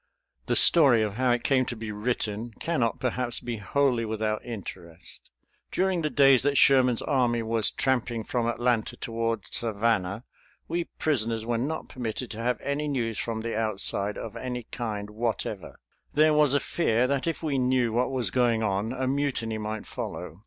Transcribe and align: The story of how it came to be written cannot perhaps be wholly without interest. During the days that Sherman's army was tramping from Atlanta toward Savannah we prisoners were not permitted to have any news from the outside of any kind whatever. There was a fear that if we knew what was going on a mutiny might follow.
The 0.47 0.55
story 0.55 1.03
of 1.03 1.13
how 1.13 1.29
it 1.29 1.43
came 1.43 1.63
to 1.67 1.75
be 1.75 1.91
written 1.91 2.53
cannot 2.59 2.99
perhaps 2.99 3.39
be 3.39 3.57
wholly 3.57 4.03
without 4.03 4.43
interest. 4.43 5.29
During 5.71 6.01
the 6.01 6.09
days 6.09 6.41
that 6.41 6.57
Sherman's 6.57 7.03
army 7.03 7.43
was 7.43 7.69
tramping 7.69 8.23
from 8.23 8.47
Atlanta 8.47 8.97
toward 8.97 9.45
Savannah 9.51 10.23
we 10.67 10.85
prisoners 10.85 11.45
were 11.45 11.59
not 11.59 11.87
permitted 11.87 12.31
to 12.31 12.41
have 12.41 12.59
any 12.61 12.87
news 12.87 13.19
from 13.19 13.41
the 13.41 13.55
outside 13.55 14.17
of 14.17 14.35
any 14.35 14.63
kind 14.71 15.11
whatever. 15.11 15.77
There 16.15 16.33
was 16.33 16.55
a 16.55 16.59
fear 16.59 17.05
that 17.05 17.27
if 17.27 17.43
we 17.43 17.59
knew 17.59 17.93
what 17.93 18.09
was 18.09 18.31
going 18.31 18.63
on 18.63 18.93
a 18.93 19.05
mutiny 19.05 19.59
might 19.59 19.85
follow. 19.85 20.39